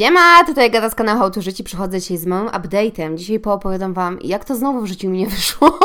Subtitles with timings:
[0.00, 3.14] Siema, tutaj Gada z kanału How to Żyć i przychodzę dzisiaj z małym update'em.
[3.14, 5.78] Dzisiaj poopowiadam Wam, jak to znowu w życiu mi nie wyszło.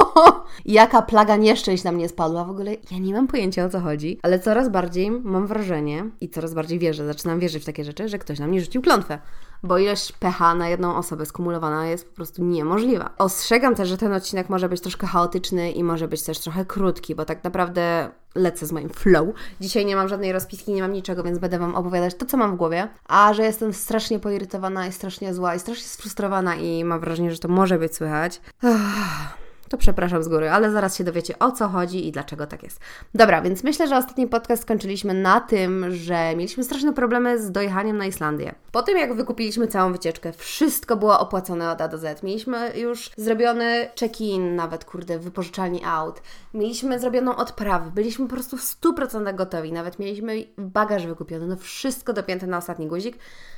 [0.65, 2.45] Jaka plaga nieszczęść na mnie spadła.
[2.45, 6.29] W ogóle ja nie mam pojęcia o co chodzi, ale coraz bardziej mam wrażenie i
[6.29, 9.19] coraz bardziej wierzę, zaczynam wierzyć w takie rzeczy, że ktoś na mnie rzucił klątwę
[9.65, 13.09] bo ilość pH na jedną osobę skumulowana jest po prostu niemożliwa.
[13.17, 17.15] Ostrzegam też, że ten odcinek może być troszkę chaotyczny i może być też trochę krótki,
[17.15, 19.27] bo tak naprawdę lecę z moim flow.
[19.61, 22.51] Dzisiaj nie mam żadnej rozpiski, nie mam niczego, więc będę Wam opowiadać to, co mam
[22.51, 22.87] w głowie.
[23.07, 27.39] A że jestem strasznie poirytowana i strasznie zła i strasznie sfrustrowana i mam wrażenie, że
[27.39, 28.41] to może być słychać.
[28.63, 32.63] Uff to przepraszam z góry, ale zaraz się dowiecie o co chodzi i dlaczego tak
[32.63, 32.79] jest.
[33.13, 37.97] Dobra, więc myślę, że ostatni podcast skończyliśmy na tym, że mieliśmy straszne problemy z dojechaniem
[37.97, 38.55] na Islandię.
[38.71, 42.23] Po tym, jak wykupiliśmy całą wycieczkę, wszystko było opłacone od A do Z.
[42.23, 46.21] Mieliśmy już zrobiony check-in, nawet kurde, wypożyczalni aut.
[46.53, 49.73] Mieliśmy zrobioną odprawę, byliśmy po prostu w 100% gotowi.
[49.73, 53.17] Nawet mieliśmy bagaż wykupiony, no wszystko dopięte na ostatni guzik,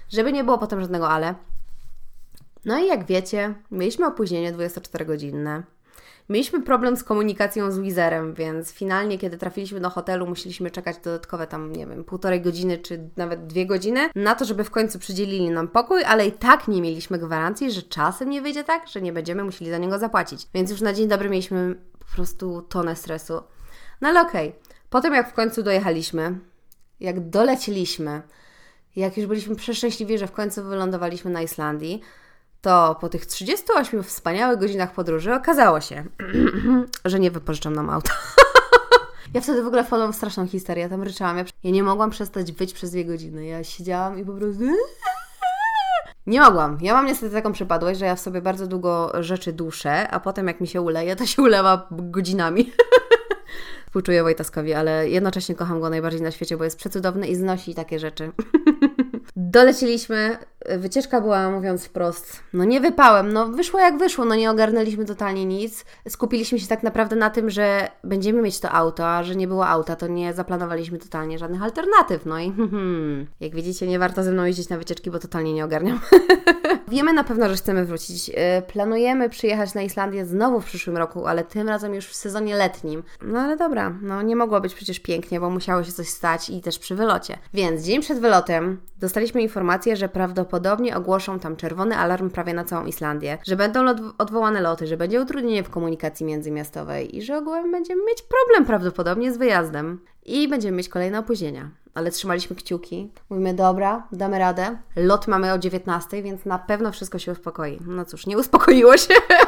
[0.10, 1.36] żeby nie było potem żadnego ale.
[2.66, 5.64] No i jak wiecie, mieliśmy opóźnienie 24-godzinne.
[6.30, 11.48] Mieliśmy problem z komunikacją z Wizerem, więc finalnie, kiedy trafiliśmy do hotelu, musieliśmy czekać dodatkowe
[11.48, 15.50] tam, nie wiem, półtorej godziny czy nawet dwie godziny na to, żeby w końcu przydzielili
[15.50, 19.14] nam pokój, ale i tak nie mieliśmy gwarancji, że czasem nie wyjdzie tak, że nie
[19.14, 20.48] będziemy musieli za niego zapłacić.
[20.54, 23.42] Więc już na dzień dobry mieliśmy po prostu tonę stresu.
[24.02, 24.50] No ale okej.
[24.50, 24.62] Okay.
[24.90, 26.40] Potem jak w końcu dojechaliśmy,
[27.00, 28.22] jak dolecieliśmy,
[28.96, 32.02] jak już byliśmy przeszczęśliwi, że w końcu wylądowaliśmy na Islandii,
[32.68, 36.04] to po tych 38 wspaniałych godzinach podróży okazało się,
[37.06, 38.12] że nie wypożyczam nam auta.
[39.34, 41.38] ja wtedy w ogóle wpadłam w straszną histerię, ja tam ryczałam.
[41.38, 43.46] Ja nie mogłam przestać wyć przez dwie godziny.
[43.46, 44.64] Ja siedziałam i po prostu...
[46.28, 46.78] Nie mogłam.
[46.82, 50.48] Ja mam niestety taką przypadłość, że ja w sobie bardzo długo rzeczy duszę, a potem
[50.48, 52.72] jak mi się uleje, to się ulewa godzinami.
[53.86, 58.00] Współczuję Wojtaskowi, ale jednocześnie kocham go najbardziej na świecie, bo jest przecudowny i znosi takie
[58.00, 58.32] rzeczy.
[59.36, 60.38] Dolecieliśmy,
[60.78, 65.46] wycieczka była, mówiąc wprost, no nie wypałem, no wyszło jak wyszło, no nie ogarnęliśmy totalnie
[65.46, 65.86] nic.
[66.10, 69.68] Skupiliśmy się tak naprawdę na tym, że będziemy mieć to auto, a że nie było
[69.68, 72.26] auta, to nie zaplanowaliśmy totalnie żadnych alternatyw.
[72.26, 72.54] No i
[73.40, 76.00] jak widzicie, nie warto ze mną jeździć na wycieczki, bo totalnie nie ogarniam.
[76.88, 78.32] Wiemy na pewno, że chcemy wrócić.
[78.36, 82.56] E, planujemy przyjechać na Islandię znowu w przyszłym roku, ale tym razem już w sezonie
[82.56, 83.04] letnim.
[83.22, 86.62] No ale dobra, no nie mogło być przecież pięknie, bo musiało się coś stać i
[86.62, 87.38] też przy wylocie.
[87.54, 90.57] Więc dzień przed wylotem dostaliśmy informację, że prawdopodobnie
[90.96, 93.86] ogłoszą tam czerwony alarm prawie na całą Islandię, że będą
[94.18, 99.34] odwołane loty, że będzie utrudnienie w komunikacji międzymiastowej i że ogółem będziemy mieć problem prawdopodobnie
[99.34, 101.70] z wyjazdem i będziemy mieć kolejne opóźnienia.
[101.94, 103.12] Ale trzymaliśmy kciuki.
[103.30, 104.78] Mówimy, dobra, damy radę.
[104.96, 107.80] Lot mamy o 19, więc na pewno wszystko się uspokoi.
[107.88, 109.14] No cóż, nie uspokoiło się.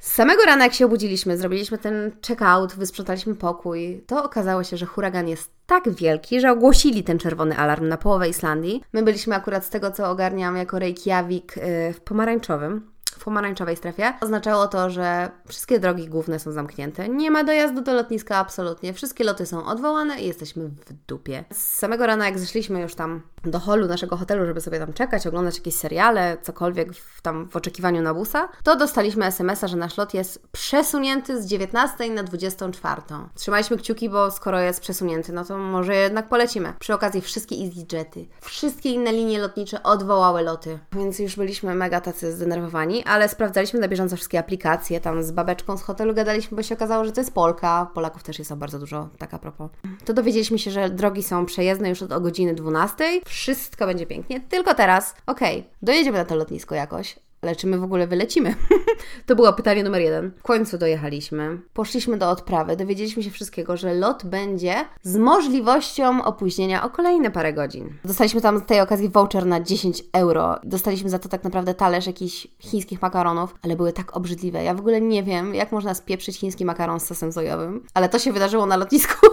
[0.00, 4.86] Z samego rana, jak się obudziliśmy, zrobiliśmy ten check-out, wysprzątaliśmy pokój, to okazało się, że
[4.86, 8.82] huragan jest tak wielki, że ogłosili ten czerwony alarm na połowę Islandii.
[8.92, 12.90] My byliśmy akurat z tego, co ogarniam, jako Reykjavik y, w pomarańczowym
[13.20, 17.08] w pomarańczowej strefie, oznaczało to, że wszystkie drogi główne są zamknięte.
[17.08, 18.92] Nie ma dojazdu do lotniska absolutnie.
[18.92, 21.44] Wszystkie loty są odwołane i jesteśmy w dupie.
[21.52, 25.26] Z samego rana, jak zeszliśmy już tam do holu naszego hotelu, żeby sobie tam czekać,
[25.26, 29.96] oglądać jakieś seriale, cokolwiek w, tam w oczekiwaniu na busa, to dostaliśmy SMS-a, że nasz
[29.96, 33.02] lot jest przesunięty z 19 na 24.
[33.34, 36.72] Trzymaliśmy kciuki, bo skoro jest przesunięty, no to może jednak polecimy.
[36.78, 42.32] Przy okazji wszystkie EasyJety, wszystkie inne linie lotnicze odwołały loty, więc już byliśmy mega tacy
[42.32, 46.74] zdenerwowani, ale sprawdzaliśmy na bieżąco wszystkie aplikacje, tam z babeczką z hotelu gadaliśmy, bo się
[46.74, 47.90] okazało, że to jest Polka.
[47.94, 49.70] Polaków też jest bardzo dużo, tak a propos.
[50.04, 53.20] To dowiedzieliśmy się, że drogi są przejezdne już od o godziny 12.
[53.30, 57.78] Wszystko będzie pięknie, tylko teraz, okej, okay, dojedziemy na to lotnisko jakoś, ale czy my
[57.78, 58.54] w ogóle wylecimy?
[59.26, 60.30] to było pytanie numer jeden.
[60.38, 61.60] W końcu dojechaliśmy.
[61.72, 67.52] Poszliśmy do odprawy, dowiedzieliśmy się wszystkiego, że lot będzie z możliwością opóźnienia o kolejne parę
[67.52, 67.94] godzin.
[68.04, 70.58] Dostaliśmy tam z tej okazji voucher na 10 euro.
[70.64, 74.64] Dostaliśmy za to tak naprawdę talerz jakichś chińskich makaronów, ale były tak obrzydliwe.
[74.64, 78.18] Ja w ogóle nie wiem, jak można spieprzyć chiński makaron z sosem sojowym, ale to
[78.18, 79.26] się wydarzyło na lotnisku.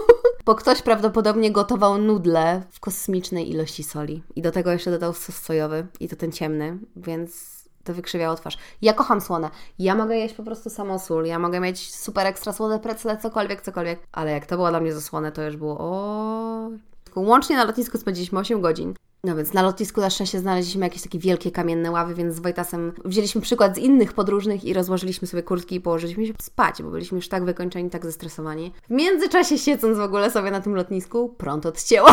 [0.48, 4.22] Bo ktoś prawdopodobnie gotował nudle w kosmicznej ilości soli.
[4.36, 8.58] I do tego jeszcze dodał sos sojowy i to ten ciemny, więc to wykrzywiało twarz.
[8.82, 9.50] Ja kocham słone.
[9.78, 13.62] Ja mogę jeść po prostu samą sól, ja mogę mieć super ekstra słone precle, cokolwiek,
[13.62, 16.70] cokolwiek, ale jak to było dla mnie zasłone, to już było o.
[17.16, 18.94] Łącznie na lotnisku spędziliśmy 8 godzin.
[19.24, 22.92] No więc na lotnisku na szczęście znaleźliśmy jakieś takie wielkie kamienne ławy, więc z Wojtasem
[23.04, 27.16] wzięliśmy przykład z innych podróżnych i rozłożyliśmy sobie kurtki i położyliśmy się spać, bo byliśmy
[27.16, 28.72] już tak wykończeni, tak zestresowani.
[28.88, 32.08] W międzyczasie siedząc w ogóle sobie na tym lotnisku, prąd odcięło.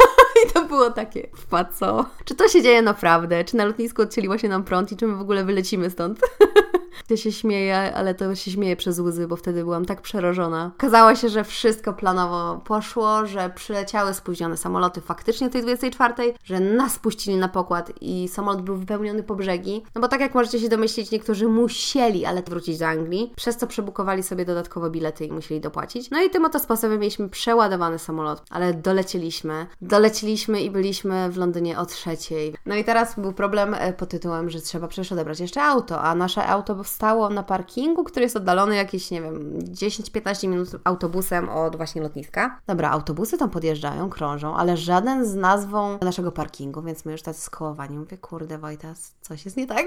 [0.46, 2.06] I to było takie, wpa co?
[2.24, 3.44] Czy to się dzieje naprawdę?
[3.44, 6.20] Czy na lotnisku odcięliło się nam prąd i czy my w ogóle wylecimy stąd?
[7.10, 10.70] Ja się śmieję, ale to się śmieję przez łzy, bo wtedy byłam tak przerażona.
[10.76, 16.98] Okazało się, że wszystko planowo poszło, że przyleciały spóźnione samoloty faktycznie tej 24, że nas
[16.98, 19.82] puścili na pokład i samolot był wypełniony po brzegi.
[19.94, 23.66] No bo tak jak możecie się domyślić, niektórzy musieli, ale wrócić do Anglii, przez co
[23.66, 26.10] przebukowali sobie dodatkowo bilety i musieli dopłacić.
[26.10, 29.66] No i tym oto sposobem mieliśmy przeładowany samolot, ale dolecieliśmy.
[29.80, 32.54] Dolecieliśmy i byliśmy w Londynie o trzeciej.
[32.66, 36.14] No i teraz był problem e, pod tytułem, że trzeba przecież odebrać jeszcze auto, a
[36.14, 41.76] nasze auto stało na parkingu, który jest oddalony jakieś, nie wiem, 10-15 minut autobusem od
[41.76, 42.60] właśnie lotniska.
[42.66, 47.40] Dobra, autobusy tam podjeżdżają, krążą, ale żaden z nazwą naszego parkingu, więc my już tacy
[47.40, 47.98] skołowani.
[47.98, 49.86] Mówię, kurde Wojtas, coś jest nie tak.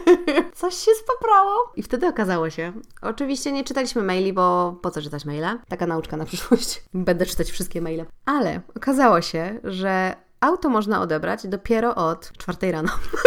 [0.60, 1.72] coś się spaprało.
[1.76, 2.72] I wtedy okazało się,
[3.02, 5.58] oczywiście nie czytaliśmy maili, bo po co czytać maile?
[5.68, 6.84] Taka nauczka na przyszłość.
[6.94, 8.04] Będę czytać wszystkie maile.
[8.24, 12.88] Ale okazało się, że auto można odebrać dopiero od czwartej rano.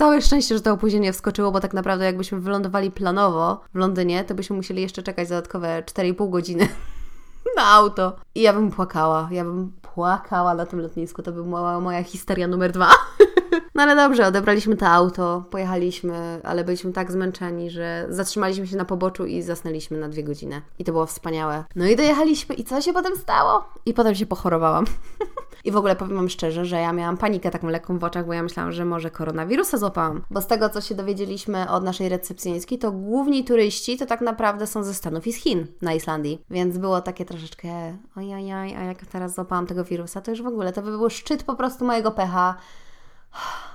[0.00, 4.34] Całe szczęście, że to opóźnienie wskoczyło, bo tak naprawdę jakbyśmy wylądowali planowo w Londynie, to
[4.34, 6.68] byśmy musieli jeszcze czekać dodatkowe 4,5 godziny
[7.56, 8.16] na auto.
[8.34, 12.48] I ja bym płakała, ja bym płakała na tym lotnisku, to by była moja historia
[12.48, 12.88] numer dwa.
[13.80, 18.84] No ale dobrze, odebraliśmy to auto, pojechaliśmy, ale byliśmy tak zmęczeni, że zatrzymaliśmy się na
[18.84, 20.62] poboczu i zasnęliśmy na dwie godziny.
[20.78, 21.64] I to było wspaniałe.
[21.76, 23.64] No i dojechaliśmy i co się potem stało?
[23.86, 24.84] I potem się pochorowałam.
[25.64, 28.32] I w ogóle powiem Wam szczerze, że ja miałam panikę taką lekką w oczach, bo
[28.32, 30.22] ja myślałam, że może koronawirusa złapałam.
[30.30, 34.66] Bo z tego, co się dowiedzieliśmy od naszej recepcjonistki, to główni turyści to tak naprawdę
[34.66, 36.44] są ze Stanów i z Chin na Islandii.
[36.50, 37.68] Więc było takie troszeczkę
[38.16, 41.42] ojajaj, a jak teraz złapałam tego wirusa, to już w ogóle to by był szczyt
[41.42, 42.54] po prostu mojego pecha.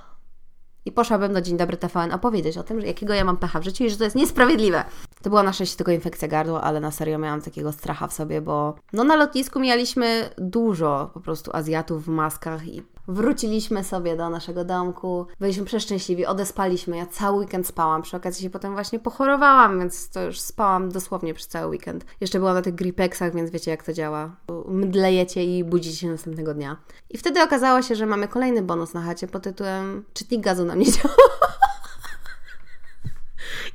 [0.86, 3.64] I poszłabym do Dzień Dobry TVN opowiedzieć o tym, że jakiego ja mam pecha w
[3.64, 4.84] życiu i że to jest niesprawiedliwe.
[5.22, 8.40] To była na szczęście tylko infekcja gardła, ale na serio miałam takiego stracha w sobie,
[8.40, 14.30] bo no na lotnisku mieliśmy dużo po prostu Azjatów w maskach i Wróciliśmy sobie do
[14.30, 16.96] naszego domku, byliśmy przeszczęśliwi, odespaliśmy.
[16.96, 21.34] Ja cały weekend spałam, przy okazji się potem właśnie pochorowałam, więc to już spałam dosłownie
[21.34, 22.04] przez cały weekend.
[22.20, 24.36] Jeszcze byłam na tych gripeksach, więc wiecie jak to działa.
[24.68, 26.76] Mdlejecie i budzicie się następnego dnia.
[27.10, 30.78] I wtedy okazało się, że mamy kolejny bonus na chacie pod tytułem czytnik gazu nam
[30.78, 31.14] nie działa.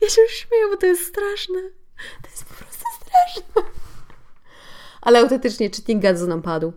[0.02, 1.60] ja się już śmieję, bo to jest straszne.
[2.22, 3.72] To jest po prostu straszne.
[5.02, 6.74] Ale autentycznie czytnik gazu nam padł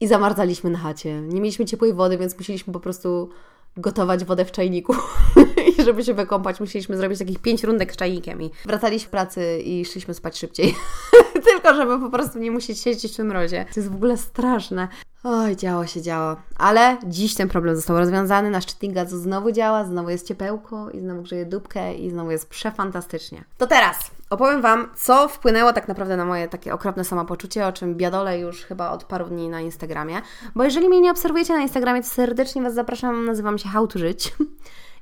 [0.00, 1.20] i zamarzaliśmy na chacie.
[1.20, 3.30] Nie mieliśmy ciepłej wody, więc musieliśmy po prostu
[3.76, 4.94] gotować wodę w czajniku.
[5.78, 8.42] I żeby się wykąpać, musieliśmy zrobić takich pięć rundek z czajnikiem.
[8.42, 10.74] I wracaliśmy w pracy i szliśmy spać szybciej.
[11.48, 13.66] Tylko, żeby po prostu nie musieć siedzieć w tym mrozie.
[13.74, 14.88] To jest w ogóle straszne.
[15.24, 16.36] Oj, działo się, działo.
[16.56, 18.50] Ale dziś ten problem został rozwiązany.
[18.50, 22.48] Nasz czytnik gazu znowu działa, znowu jest ciepełko i znowu grzeje dupkę i znowu jest
[22.48, 23.44] przefantastycznie.
[23.58, 27.94] To teraz opowiem Wam, co wpłynęło tak naprawdę na moje takie okropne samopoczucie, o czym
[27.94, 30.22] biadolę już chyba od paru dni na Instagramie.
[30.54, 33.24] Bo jeżeli mnie nie obserwujecie na Instagramie, to serdecznie Was zapraszam.
[33.24, 34.34] Nazywam się How to Żyć.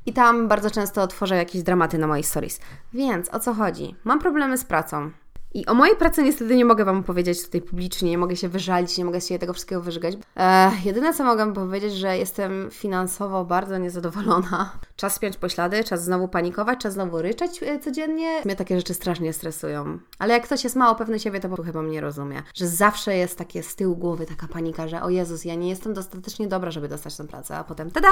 [0.07, 2.61] I tam bardzo często otworzę jakieś dramaty na moich stories.
[2.93, 3.97] Więc o co chodzi?
[4.05, 5.11] Mam problemy z pracą.
[5.55, 8.99] I o mojej pracy niestety nie mogę Wam powiedzieć tutaj publicznie, nie mogę się wyżalić,
[8.99, 10.15] nie mogę się tego wszystkiego wyżygać.
[10.37, 14.79] E, jedyne co mogę powiedzieć, że jestem finansowo bardzo niezadowolona.
[14.97, 18.43] Czas spiąć poślady, czas znowu panikować, czas znowu ryczeć e, codziennie.
[18.45, 19.99] Mnie takie rzeczy strasznie stresują.
[20.19, 22.43] Ale jak ktoś jest mało pewny siebie, to chyba mnie rozumie.
[22.55, 25.95] Że zawsze jest takie z tyłu głowy taka panika, że o Jezus, ja nie jestem
[25.95, 28.11] dostatecznie dobra, żeby dostać tę pracę, a potem tada!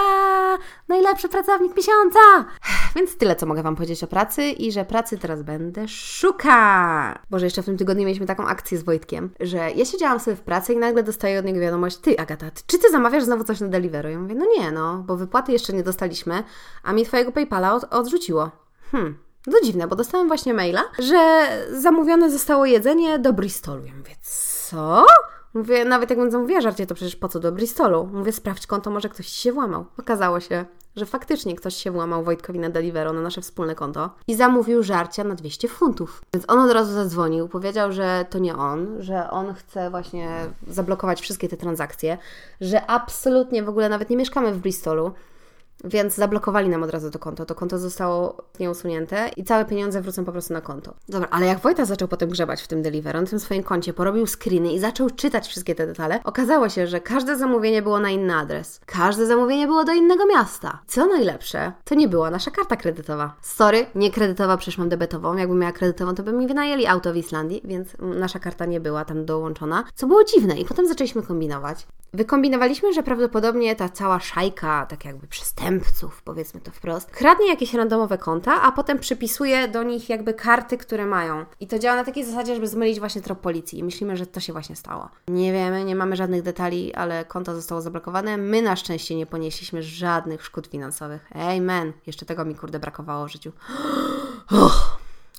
[0.88, 2.20] Najlepszy pracownik miesiąca!
[2.96, 7.18] Więc tyle, co mogę Wam powiedzieć o pracy i że pracy teraz będę szukać.
[7.32, 10.40] Boże, jeszcze w tym tygodniu mieliśmy taką akcję z Wojtkiem, że ja siedziałam sobie w
[10.40, 13.68] pracy i nagle dostaję od niego wiadomość, ty Agata, czy ty zamawiasz znowu coś na
[13.68, 14.10] Deliveroo?
[14.10, 16.44] Ja mówię, no nie, no, bo wypłaty jeszcze nie dostaliśmy,
[16.82, 18.50] a mi twojego PayPala od, odrzuciło.
[18.90, 23.84] Hmm, no dziwne, bo dostałem właśnie maila, że zamówione zostało jedzenie do Bristolu.
[23.84, 25.06] Ja mówię, co?
[25.54, 28.08] Mówię, nawet jakbym zamówiła żarcie, to przecież po co do Bristolu?
[28.12, 29.86] Mówię, sprawdź konto, może ktoś się włamał.
[29.98, 30.64] Okazało się,
[30.96, 35.24] że faktycznie ktoś się włamał Wojtkowi na Delivero, na nasze wspólne konto i zamówił żarcia
[35.24, 36.22] na 200 funtów.
[36.34, 40.30] Więc on od razu zadzwonił, powiedział, że to nie on, że on chce właśnie
[40.68, 42.18] zablokować wszystkie te transakcje,
[42.60, 45.12] że absolutnie w ogóle nawet nie mieszkamy w Bristolu,
[45.84, 47.46] więc zablokowali nam od razu to konto.
[47.46, 50.94] To konto zostało nieusunięte i całe pieniądze wrócą po prostu na konto.
[51.08, 54.26] Dobra, ale jak Wojta zaczął potem grzebać w tym Deliveroo, na tym swoim koncie, porobił
[54.26, 58.34] screeny i zaczął czytać wszystkie te detale, okazało się, że każde zamówienie było na inny
[58.34, 58.80] adres.
[58.86, 60.82] Każde zamówienie było do innego miasta.
[60.86, 63.34] Co najlepsze, to nie była nasza karta kredytowa.
[63.42, 65.36] Sorry, nie kredytowa, przecież mam debetową.
[65.36, 69.04] Jakbym miała kredytową, to by mi wynajęli auto w Islandii, więc nasza karta nie była
[69.04, 70.56] tam dołączona, co było dziwne.
[70.56, 71.86] I potem zaczęliśmy kombinować.
[72.14, 78.18] Wykombinowaliśmy, że prawdopodobnie ta cała szajka, tak jakby przestępców, powiedzmy to wprost, kradnie jakieś randomowe
[78.18, 81.44] konta, a potem przypisuje do nich jakby karty, które mają.
[81.60, 83.78] I to działa na takiej zasadzie, żeby zmylić właśnie trop policji.
[83.78, 85.08] I myślimy, że to się właśnie stało.
[85.28, 88.36] Nie wiemy, nie mamy żadnych detali, ale konto zostało zablokowane.
[88.36, 91.30] My na szczęście nie ponieśliśmy żadnych szkód finansowych.
[91.34, 91.92] Amen.
[92.06, 93.52] Jeszcze tego mi kurde brakowało w życiu.
[94.50, 94.91] Oh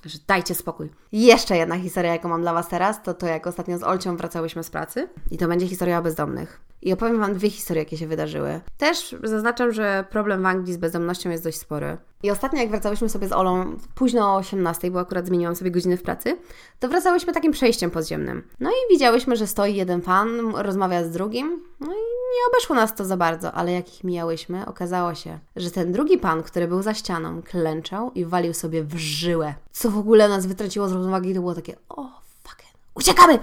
[0.10, 0.90] że dajcie spokój.
[1.12, 4.64] Jeszcze jedna historia, jaką mam dla Was teraz, to to jak ostatnio z Olcią wracałyśmy
[4.64, 6.62] z pracy i to będzie historia o bezdomnych.
[6.82, 8.62] I opowiem Wam dwie historie, jakie się wydarzyły.
[8.78, 11.98] Też zaznaczam, że problem w Anglii z bezdomnością jest dość spory.
[12.24, 15.98] I ostatnio, jak wracałyśmy sobie z Olą późno o 18, bo akurat zmieniłam sobie godziny
[15.98, 16.38] w pracy,
[16.80, 18.48] to wracałyśmy takim przejściem podziemnym.
[18.60, 21.90] No i widziałyśmy, że stoi jeden pan, rozmawia z drugim, no i
[22.34, 26.18] nie obeszło nas to za bardzo, ale jak ich mijałyśmy, okazało się, że ten drugi
[26.18, 29.54] pan, który był za ścianą, klęczał i walił sobie w żyłę.
[29.72, 32.10] Co w ogóle nas wytraciło z równowagi, to było takie, o,
[32.44, 33.40] fucking, uciekamy!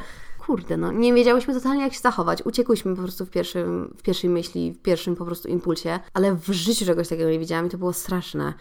[0.50, 2.42] Kurde, no nie wiedziałyśmy totalnie jak się zachować.
[2.46, 6.46] Uciekłyśmy po prostu w, pierwszym, w pierwszej myśli, w pierwszym po prostu impulsie, ale w
[6.52, 8.54] życiu czegoś takiego nie widziałam i to było straszne.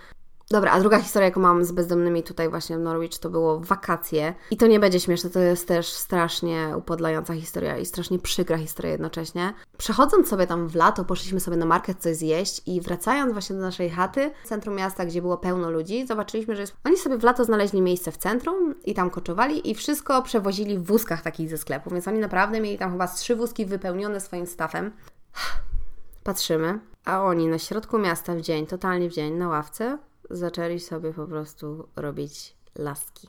[0.52, 4.34] Dobra, a druga historia, jaką mam z bezdomnymi tutaj właśnie w Norwich, to było wakacje.
[4.52, 8.92] I to nie będzie śmieszne, to jest też strasznie upodlająca historia i strasznie przykra historia
[8.92, 9.54] jednocześnie.
[9.78, 13.62] Przechodząc sobie tam w lato, poszliśmy sobie na market coś zjeść i wracając właśnie do
[13.62, 16.74] naszej chaty, w centrum miasta, gdzie było pełno ludzi, zobaczyliśmy, że jest...
[16.84, 20.84] oni sobie w lato znaleźli miejsce w centrum i tam koczowali i wszystko przewozili w
[20.84, 24.92] wózkach takich ze sklepu, więc oni naprawdę mieli tam chyba trzy wózki wypełnione swoim stafem.
[26.24, 29.98] Patrzymy, a oni na środku miasta w dzień, totalnie w dzień, na ławce,
[30.30, 33.28] zaczęli sobie po prostu robić laski.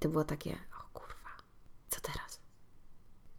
[0.00, 1.30] To było takie, o kurwa,
[1.88, 2.40] co teraz?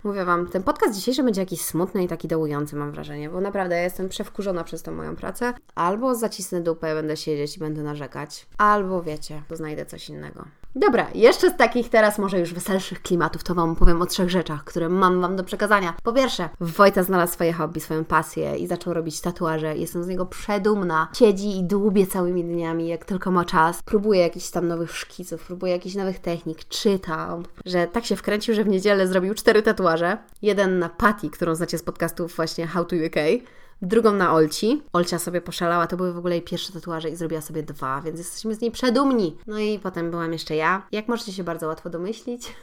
[0.04, 3.76] Mówię Wam, ten podcast dzisiejszy będzie jakiś smutny i taki dołujący, mam wrażenie, bo naprawdę
[3.76, 5.54] ja jestem przewkurzona przez tą moją pracę.
[5.76, 10.46] Albo zacisnę dupę, będę siedzieć i będę narzekać, albo wiecie, znajdę coś innego.
[10.76, 14.64] Dobra, jeszcze z takich teraz może już weselszych klimatów to Wam powiem o trzech rzeczach,
[14.64, 15.94] które mam Wam do przekazania.
[16.04, 19.78] Po pierwsze, Wojta znalazł swoje hobby, swoją pasję i zaczął robić tatuaże.
[19.78, 21.08] Jestem z niego przedumna.
[21.14, 23.82] Siedzi i dłubie całymi dniami, jak tylko ma czas.
[23.84, 27.38] Próbuje jakichś tam nowych szkiców, próbuje jakichś nowych technik, czyta.
[27.66, 30.18] Że tak się wkręcił, że w niedzielę zrobił cztery tatuaże.
[30.42, 33.44] Jeden na Patty, którą znacie z podcastów właśnie How to UK
[33.82, 34.82] drugą na Olci.
[34.94, 38.18] Olcia sobie poszalała, to były w ogóle jej pierwsze tatuaże i zrobiła sobie dwa, więc
[38.18, 39.38] jesteśmy z niej przedumni.
[39.48, 40.88] No i potem byłam jeszcze ja.
[40.92, 42.56] Jak możecie się bardzo łatwo domyślić,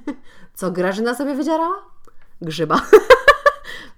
[0.54, 1.76] co Grażyna sobie wydzierała?
[2.42, 2.80] Grzyba.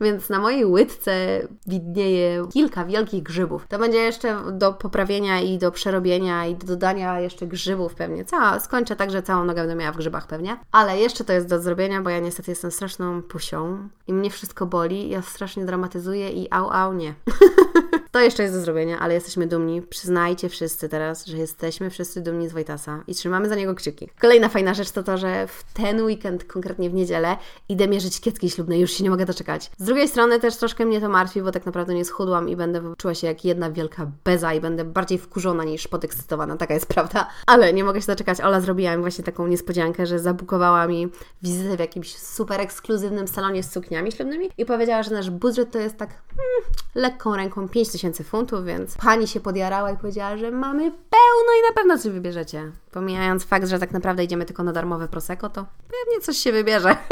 [0.01, 3.67] Więc na mojej łydce widnieje kilka wielkich grzybów.
[3.69, 8.25] To będzie jeszcze do poprawienia i do przerobienia i do dodania jeszcze grzybów pewnie.
[8.25, 10.57] Cała, skończę tak, że całą nogę będę miała w grzybach pewnie.
[10.73, 14.67] Ale jeszcze to jest do zrobienia, bo ja niestety jestem straszną pusią i mnie wszystko
[14.67, 15.09] boli.
[15.09, 17.15] Ja strasznie dramatyzuję i au, au, nie.
[18.17, 19.83] To jeszcze jest do zrobienia, ale jesteśmy dumni.
[19.83, 24.09] Przyznajcie wszyscy teraz, że jesteśmy wszyscy dumni z Wojtasa i trzymamy za niego kciuki.
[24.21, 27.37] Kolejna fajna rzecz to to, że w ten weekend, konkretnie w niedzielę,
[27.69, 28.79] idę mierzyć kiecki ślubne.
[28.79, 29.71] Już się nie mogę doczekać.
[29.79, 32.95] Z drugiej strony też troszkę mnie to martwi, bo tak naprawdę nie schudłam i będę
[32.99, 36.57] czuła się jak jedna wielka beza i będę bardziej wkurzona niż podekscytowana.
[36.57, 37.29] Taka jest prawda.
[37.47, 38.41] Ale nie mogę się doczekać.
[38.41, 41.09] Ola zrobiła mi właśnie taką niespodziankę, że zabukowała mi
[41.43, 45.79] wizytę w jakimś super ekskluzywnym salonie z sukniami ślubnymi i powiedziała, że nasz budżet to
[45.79, 50.51] jest tak hmm, lekką ręką 5000 tysięcy funtów, więc pani się podjarała i powiedziała, że
[50.51, 52.73] mamy pełno i na pewno coś wybierzecie.
[52.91, 56.97] Pomijając fakt, że tak naprawdę idziemy tylko na darmowe prosecco, to pewnie coś się wybierze.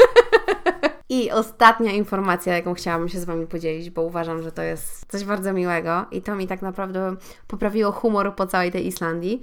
[1.09, 5.23] I ostatnia informacja, jaką chciałabym się z Wami podzielić, bo uważam, że to jest coś
[5.23, 7.15] bardzo miłego i to mi tak naprawdę
[7.47, 9.41] poprawiło humor po całej tej Islandii.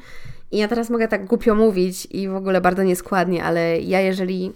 [0.50, 4.52] I ja teraz mogę tak głupio mówić i w ogóle bardzo nieskładnie, ale ja jeżeli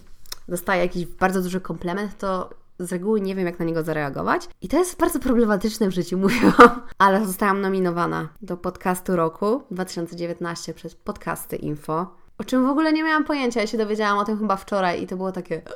[0.47, 2.49] dostaję jakiś bardzo duży komplement, to
[2.79, 4.49] z reguły nie wiem, jak na niego zareagować.
[4.61, 6.81] I to jest bardzo problematyczne w życiu, mówię wam.
[6.97, 13.03] Ale zostałam nominowana do podcastu roku 2019 przez Podcasty Info, o czym w ogóle nie
[13.03, 13.61] miałam pojęcia.
[13.61, 15.61] Ja się dowiedziałam o tym chyba wczoraj i to było takie...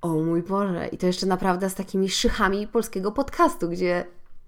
[0.00, 0.88] O mój Boże!
[0.88, 4.04] I to jeszcze naprawdę z takimi szychami polskiego podcastu, gdzie...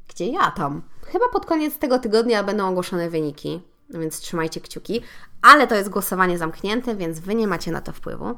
[0.08, 0.82] Gdzie ja tam?
[1.06, 5.00] Chyba pod koniec tego tygodnia będą ogłoszone wyniki, no więc trzymajcie kciuki.
[5.42, 8.34] Ale to jest głosowanie zamknięte, więc Wy nie macie na to wpływu.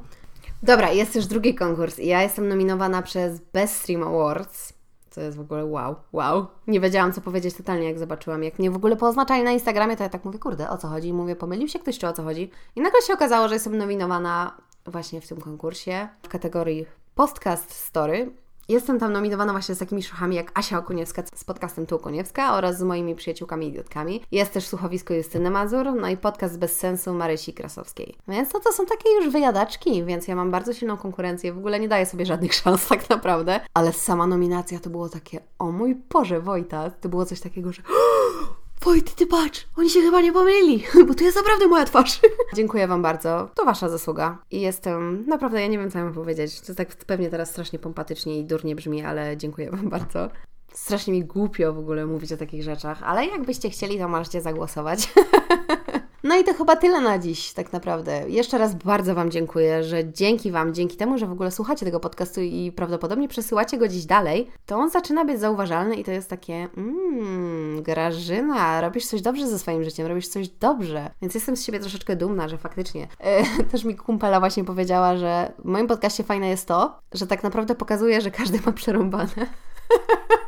[0.62, 4.72] Dobra, jest już drugi konkurs i ja jestem nominowana przez Best Stream Awards.
[5.10, 6.46] Co jest w ogóle wow, wow.
[6.66, 8.42] Nie wiedziałam, co powiedzieć totalnie, jak zobaczyłam.
[8.42, 11.08] Jak mnie w ogóle pooznaczali na Instagramie, to ja tak mówię, kurde, o co chodzi?
[11.08, 12.50] I mówię, pomylił się ktoś, czy o co chodzi?
[12.76, 18.41] I nagle się okazało, że jestem nominowana właśnie w tym konkursie w kategorii Podcast Story.
[18.68, 22.78] Jestem tam nominowana właśnie z takimi szuchami jak Asia Okuniewska z podcastem Tu Okuniewska oraz
[22.78, 24.22] z moimi przyjaciółkami idiotkami.
[24.32, 28.16] Jest też słuchowisko Justyny Mazur, no i podcast bez sensu Marysi Krasowskiej.
[28.28, 31.80] Więc no to są takie już wyjadaczki, więc ja mam bardzo silną konkurencję, w ogóle
[31.80, 35.94] nie daję sobie żadnych szans tak naprawdę, ale sama nominacja to było takie, o mój
[35.94, 37.82] Boże Wojta, to było coś takiego, że
[38.84, 42.20] Wojty, ty patrz, oni się chyba nie pomylili, bo to jest naprawdę moja twarz.
[42.56, 44.38] Dziękuję Wam bardzo, to Wasza zasługa.
[44.50, 46.60] I jestem, naprawdę, ja nie wiem, co mam powiedzieć.
[46.60, 50.28] To tak pewnie teraz strasznie pompatycznie i durnie brzmi, ale dziękuję Wam bardzo.
[50.72, 55.08] Strasznie mi głupio w ogóle mówić o takich rzeczach, ale jakbyście chcieli, to możecie zagłosować.
[56.24, 58.30] No i to chyba tyle na dziś, tak naprawdę.
[58.30, 62.00] Jeszcze raz bardzo Wam dziękuję, że dzięki Wam, dzięki temu, że w ogóle słuchacie tego
[62.00, 66.30] podcastu i prawdopodobnie przesyłacie go dziś dalej, to on zaczyna być zauważalny i to jest
[66.30, 71.10] takie, mmm, Grażyna, robisz coś dobrze ze swoim życiem, robisz coś dobrze.
[71.22, 73.08] Więc jestem z siebie troszeczkę dumna, że faktycznie.
[73.18, 77.42] E, też mi kumpela właśnie powiedziała, że w moim podcaście fajne jest to, że tak
[77.42, 79.28] naprawdę pokazuje, że każdy ma przerąbane.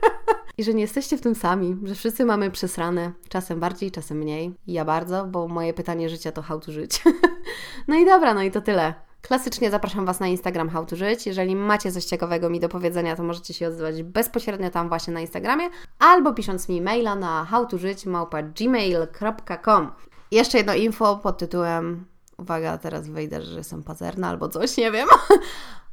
[0.59, 4.55] I że nie jesteście w tym sami, że wszyscy mamy przesrane, czasem bardziej, czasem mniej.
[4.67, 7.03] Ja bardzo, bo moje pytanie życia to how to żyć.
[7.89, 8.95] no i dobra, no i to tyle.
[9.23, 11.27] Klasycznie zapraszam Was na Instagram How to Żyć.
[11.27, 15.21] Jeżeli macie coś ciekawego mi do powiedzenia, to możecie się odzywać bezpośrednio tam właśnie na
[15.21, 15.69] Instagramie
[15.99, 19.93] albo pisząc mi maila na howtożyć.gmail.com
[20.31, 22.05] Jeszcze jedno info pod tytułem
[22.39, 25.09] uwaga, teraz wyjdę, że jestem pazerna albo coś, nie wiem.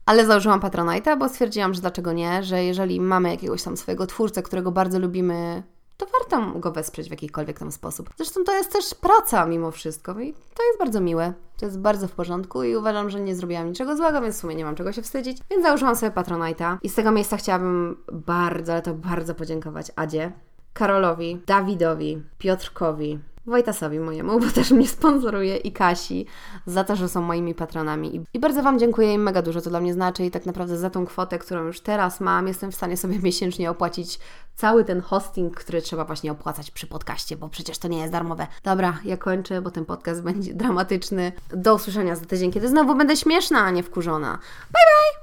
[0.05, 4.43] Ale założyłam Patronite'a, bo stwierdziłam, że dlaczego nie, że jeżeli mamy jakiegoś tam swojego twórcę,
[4.43, 5.63] którego bardzo lubimy,
[5.97, 8.09] to warto go wesprzeć w jakikolwiek tam sposób.
[8.17, 11.33] Zresztą to jest też praca mimo wszystko i to jest bardzo miłe.
[11.57, 14.55] To jest bardzo w porządku i uważam, że nie zrobiłam niczego złego, więc w sumie
[14.55, 15.37] nie mam czego się wstydzić.
[15.49, 20.31] Więc założyłam sobie Patronite'a i z tego miejsca chciałabym bardzo, ale to bardzo podziękować Adzie,
[20.73, 26.25] Karolowi, Dawidowi, Piotrkowi, Wojtasowi mojemu, bo też mnie sponsoruje i Kasi
[26.65, 28.25] za to, że są moimi patronami.
[28.33, 30.89] I, bardzo Wam dziękuję im mega dużo, to dla mnie znaczy i tak naprawdę za
[30.89, 34.19] tą kwotę, którą już teraz mam, jestem w stanie sobie miesięcznie opłacić
[34.55, 38.47] cały ten hosting, który trzeba właśnie opłacać przy podcaście, bo przecież to nie jest darmowe.
[38.63, 41.31] Dobra, ja kończę, bo ten podcast będzie dramatyczny.
[41.49, 44.39] Do usłyszenia za tydzień, kiedy znowu będę śmieszna, a nie wkurzona.
[44.71, 45.20] Bye bye!